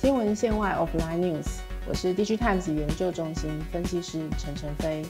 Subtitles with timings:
[0.00, 5.04] 新闻线外 （Offline News），我是 DG Times 研究中心分析师陈晨飞。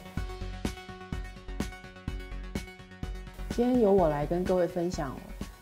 [3.50, 5.16] 今天由我来跟各位分享，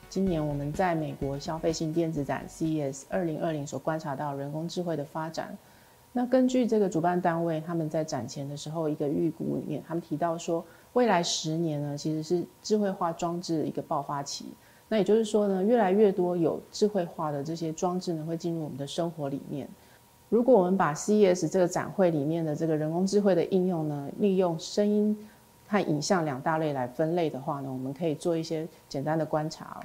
[0.09, 5.55] 今年我们在美国消费性电子展 CES 二零二零所观察到人工智慧的发展。
[6.11, 10.65] 那根据这个主办单位他们在展前的时候一个预估里面，他们提到说，
[10.95, 14.47] 未来十年呢，其实是智慧化装置一个爆发期。
[14.89, 19.69] 那也就是说呢，越来越多有智慧化的这些装置呢，会进入我们的生活里面。
[20.31, 25.17] 如果我们把 CES 这个展会里面的这个人工智慧的应用呢，利用声音
[25.67, 29.81] 和影像两大类来分类的话呢，我们可以做一些简单的观察。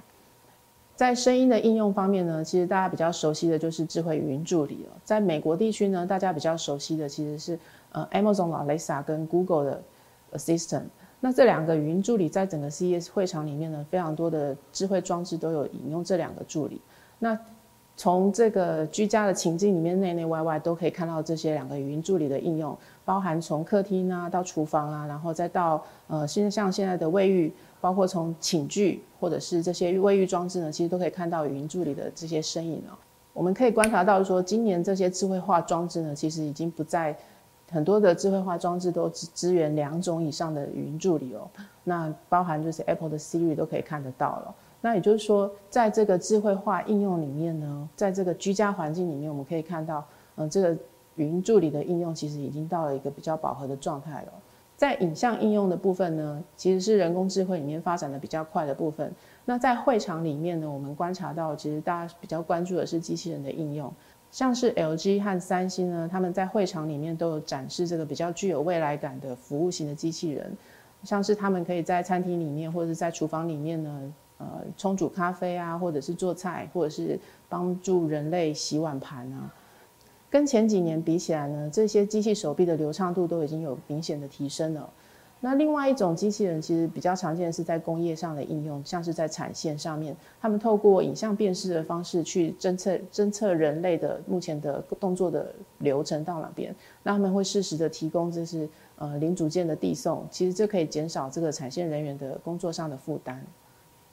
[0.95, 4.97] 在声音的应用方面呢，其实大家比较熟悉的就是智慧语音助理了。
[5.03, 7.59] 在美国地区呢，大家比较熟悉的其实是
[7.91, 9.81] 呃 Amazon 的 Alexa 跟 Google 的
[10.33, 10.83] Assistant。
[11.25, 16.81] 那这两个语音助理在整个 CES 会场里面呢，非常多的智慧装置都有引用这两个助理。
[17.17, 17.39] 那
[17.95, 32.99] 从这个居家的情境里面，内内外外都可以看到这些两个语音助理的应用，包含从客厅啊到厨房啊，然后再到呃，现在像现在的卫浴，包括从寝具或者是这些卫浴装置呢，其实都可以看到语音助理的这些身影哦。
[33.31, 37.17] 我们可以观察到说，今年这些智慧化装置呢，其实已经不再。
[37.73, 41.49] 很多的智慧化装置都支支援两种以上的语音助理哦，
[41.83, 44.55] 那包含就是 Apple 的 Siri 都可以看得到了。
[44.79, 50.77] 那也就是说，在这个智慧化应用里面呢，在这个居家环境里面，我们可以看到，嗯，这个
[51.15, 54.33] 语音助理的应用其实已经到了一个比较饱和的状态了。
[54.75, 59.09] 在影像应用的部分呢，其实是人工智慧里面发展的比较快的部分。
[59.45, 63.91] 那在会场里面呢，我们观察到，其实大家比较关注的是机器人的应用。
[64.33, 70.57] 像是 LG 和三星呢，他们在会场里面都有展示这个比较具有未来感的服务型的机器人，
[71.03, 79.53] 像是他们可以在餐厅里面或者在厨房里面呢，呃，冲煮咖啡啊，或者是做菜，或者是帮助人类洗碗盘啊。
[80.31, 84.89] 跟前几年比起来呢，这些机器手臂的流畅度都已经有明显的提升了。
[85.45, 96.73] 那另外一种机器人其实比较常见的是在工业上的应用，像是在产线上面，他们透过影像辨识的方式去侦测侦测人类的目前的动作的流程到哪边，
[97.03, 103.45] 那他们会适时的提供就是呃零组件的递送，其实这可以减少这个产线人员的工作上的负担。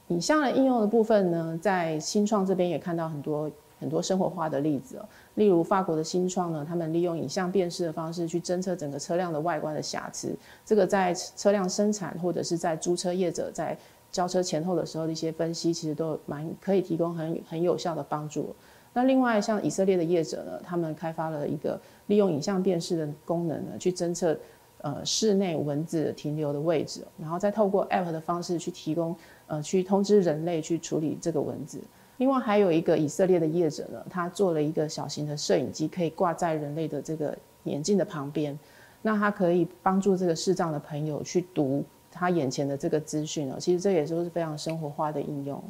[0.08, 3.48] 影像的应用的部分呢，在新创这边也看到很多。
[3.80, 10.36] 很多生活化的例子哦，例如法国的新创呢，他们利用影像辨识的方式去侦测整个车辆的外观的瑕疵，
[10.66, 13.76] 这个在车辆生产或者是在租车业者在
[14.12, 18.54] 交车前后的时候的一些分析，其实都蛮可以提供很很有效的帮助。
[18.92, 24.36] 那另外像以色列的业者呢，他们开发了一个利用影像辨识的功能呢，去侦测
[24.82, 29.16] 呃室内蚊子停留的位置，然后再透过 App 的方式去提供
[29.46, 31.80] 呃去通知人类去处理这个蚊子。
[32.20, 38.56] 另外还有一个以色列的业者呢，他做了一个小型的摄影机，可以挂在人类的这个眼镜的旁边，
[39.00, 41.82] 那他可以帮助这个视障的朋友去读
[42.12, 43.56] 他眼前的这个资讯哦。
[43.58, 45.64] 其实这也都是非常生活化的应用。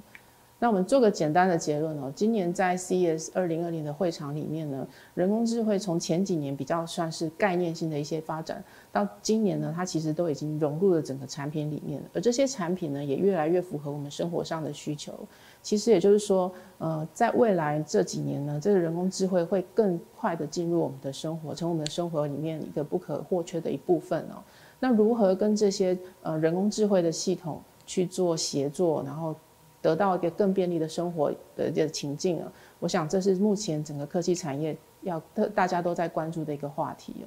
[0.62, 8.62] 那我们做个简单的结论哦，今年在 CES 二零二零的会场里面呢，人工智慧从前几年比较算是概念性的一些发展，
[8.92, 15.14] 到今年呢，它其实都已经融入了整个产品里面，而这些产品呢，也越来越符合我们生活上的需求。
[15.62, 24.44] 其实也就是说，呃，在未来这几年呢，这个人工智慧会更快的进入我们的生活，成为我们的生活里面一个不可或缺的一部分哦。
[24.78, 29.34] 那如何跟这些呃人工智慧的系统去做协作，然后？
[29.82, 35.18] 得到一个更便利的生活的这情境了，我想这是目前整个科技产业要
[35.54, 37.26] 大家都在关注的一个话题哦。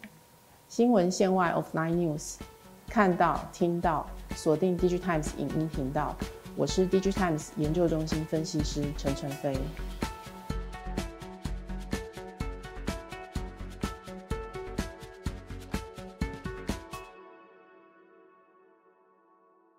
[0.67, 2.35] 新闻线外 （Offline News），
[2.87, 4.05] 看到、听到，
[4.35, 6.15] 锁定 Digitimes 影音频道。
[6.55, 9.57] 我是 Digitimes 研究中心分析师陈晨飞。